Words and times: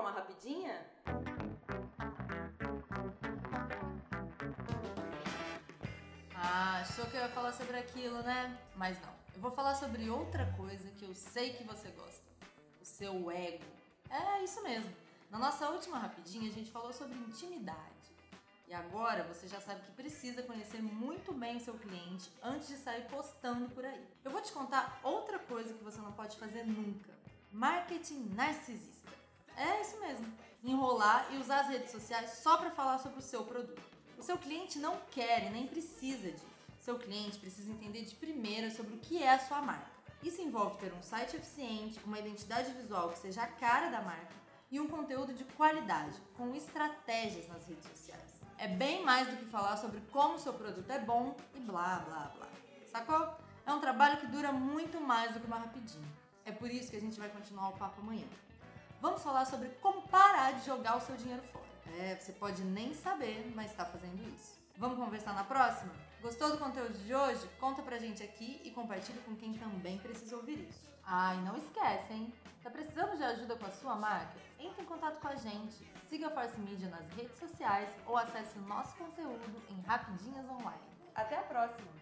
uma 0.00 0.10
rapidinha? 0.10 0.86
Ah, 6.34 6.80
achou 6.80 7.06
que 7.06 7.16
eu 7.16 7.20
ia 7.20 7.28
falar 7.28 7.52
sobre 7.52 7.76
aquilo, 7.78 8.22
né? 8.22 8.58
Mas 8.76 9.00
não. 9.00 9.12
Eu 9.34 9.40
vou 9.40 9.50
falar 9.50 9.74
sobre 9.74 10.08
outra 10.08 10.46
coisa 10.56 10.90
que 10.92 11.04
eu 11.04 11.14
sei 11.14 11.52
que 11.54 11.64
você 11.64 11.88
gosta: 11.90 12.22
o 12.80 12.84
seu 12.84 13.30
ego. 13.30 13.64
É 14.10 14.42
isso 14.42 14.62
mesmo. 14.62 14.92
Na 15.30 15.38
nossa 15.38 15.68
última 15.70 15.98
rapidinha, 15.98 16.48
a 16.48 16.52
gente 16.52 16.70
falou 16.70 16.92
sobre 16.92 17.16
intimidade. 17.16 18.04
E 18.66 18.72
agora 18.72 19.24
você 19.24 19.46
já 19.46 19.60
sabe 19.60 19.82
que 19.82 19.92
precisa 19.92 20.42
conhecer 20.42 20.82
muito 20.82 21.32
bem 21.32 21.56
o 21.56 21.60
seu 21.60 21.74
cliente 21.74 22.30
antes 22.42 22.68
de 22.68 22.76
sair 22.76 23.06
postando 23.08 23.68
por 23.70 23.84
aí. 23.84 24.06
Eu 24.24 24.30
vou 24.30 24.40
te 24.40 24.52
contar 24.52 25.00
outra 25.02 25.38
coisa 25.38 25.74
que 25.74 25.84
você 25.84 26.00
não 26.00 26.12
pode 26.12 26.36
fazer 26.36 26.64
nunca: 26.64 27.10
marketing 27.52 28.30
narcisista. 28.34 29.23
É 29.56 29.80
isso 29.80 29.98
mesmo. 30.00 30.26
Enrolar 30.62 31.28
e 31.32 31.36
usar 31.36 31.60
as 31.60 31.68
redes 31.68 31.90
sociais 31.90 32.30
só 32.42 32.56
para 32.56 32.70
falar 32.70 32.98
sobre 32.98 33.18
o 33.18 33.22
seu 33.22 33.44
produto. 33.44 33.82
O 34.18 34.22
seu 34.22 34.38
cliente 34.38 34.78
não 34.78 34.96
quer 35.10 35.46
e 35.46 35.50
nem 35.50 35.66
precisa 35.66 36.30
disso. 36.30 36.46
Seu 36.80 36.98
cliente 36.98 37.38
precisa 37.38 37.70
entender 37.70 38.02
de 38.02 38.14
primeira 38.14 38.70
sobre 38.70 38.94
o 38.94 38.98
que 38.98 39.22
é 39.22 39.34
a 39.34 39.38
sua 39.38 39.62
marca. 39.62 39.90
Isso 40.22 40.40
envolve 40.40 40.78
ter 40.78 40.92
um 40.92 41.02
site 41.02 41.36
eficiente, 41.36 42.00
uma 42.04 42.18
identidade 42.18 42.72
visual 42.72 43.10
que 43.10 43.18
seja 43.18 43.42
a 43.42 43.46
cara 43.46 43.90
da 43.90 44.00
marca 44.00 44.34
e 44.70 44.80
um 44.80 44.88
conteúdo 44.88 45.34
de 45.34 45.44
qualidade, 45.44 46.18
com 46.36 46.54
estratégias 46.54 47.46
nas 47.48 47.66
redes 47.66 47.86
sociais. 47.86 48.40
É 48.56 48.66
bem 48.66 49.04
mais 49.04 49.28
do 49.28 49.36
que 49.36 49.44
falar 49.44 49.76
sobre 49.76 50.00
como 50.12 50.38
seu 50.38 50.54
produto 50.54 50.90
é 50.90 50.98
bom 50.98 51.36
e 51.54 51.60
blá 51.60 51.98
blá 52.06 52.32
blá. 52.34 52.48
Sacou? 52.86 53.34
É 53.66 53.72
um 53.72 53.80
trabalho 53.80 54.18
que 54.18 54.26
dura 54.26 54.52
muito 54.52 55.00
mais 55.00 55.32
do 55.34 55.40
que 55.40 55.46
uma 55.46 55.58
rapidinha. 55.58 56.08
É 56.44 56.52
por 56.52 56.70
isso 56.70 56.90
que 56.90 56.96
a 56.96 57.00
gente 57.00 57.18
vai 57.18 57.28
continuar 57.28 57.68
o 57.70 57.72
papo 57.72 58.00
amanhã. 58.00 58.26
Vamos 59.04 59.22
falar 59.22 59.44
sobre 59.44 59.68
como 59.82 60.00
parar 60.08 60.52
de 60.52 60.64
jogar 60.64 60.96
o 60.96 61.00
seu 61.02 61.14
dinheiro 61.14 61.42
fora. 61.52 61.66
É, 61.98 62.16
você 62.16 62.32
pode 62.32 62.64
nem 62.64 62.94
saber, 62.94 63.52
mas 63.54 63.70
está 63.70 63.84
fazendo 63.84 64.26
isso. 64.34 64.58
Vamos 64.78 64.96
conversar 64.96 65.34
na 65.34 65.44
próxima? 65.44 65.92
Gostou 66.22 66.50
do 66.50 66.56
conteúdo 66.56 66.94
de 66.94 67.14
hoje? 67.14 67.46
Conta 67.60 67.82
pra 67.82 67.98
gente 67.98 68.22
aqui 68.22 68.62
e 68.64 68.70
compartilha 68.70 69.20
com 69.20 69.36
quem 69.36 69.52
também 69.52 69.98
precisa 69.98 70.34
ouvir 70.34 70.58
isso. 70.70 70.90
Ah, 71.04 71.34
e 71.34 71.42
não 71.42 71.54
esquece, 71.54 72.14
hein? 72.14 72.32
Tá 72.62 72.70
precisando 72.70 73.14
de 73.14 73.24
ajuda 73.24 73.56
com 73.56 73.66
a 73.66 73.72
sua 73.72 73.94
marca? 73.94 74.38
Entre 74.58 74.80
em 74.80 74.86
contato 74.86 75.20
com 75.20 75.28
a 75.28 75.36
gente. 75.36 75.86
Siga 76.08 76.28
a 76.28 76.30
Force 76.30 76.58
Media 76.58 76.88
nas 76.88 77.06
redes 77.10 77.38
sociais 77.38 77.90
ou 78.06 78.16
acesse 78.16 78.58
o 78.58 78.62
nosso 78.62 78.96
conteúdo 78.96 79.62
em 79.68 79.82
Rapidinhas 79.82 80.48
Online. 80.48 80.80
Até 81.14 81.40
a 81.40 81.42
próxima! 81.42 81.92